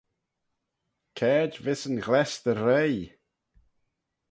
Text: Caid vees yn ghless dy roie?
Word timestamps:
Caid 1.17 1.53
vees 1.63 1.81
yn 1.89 1.97
ghless 2.05 2.33
dy 2.43 2.53
roie? 2.61 3.01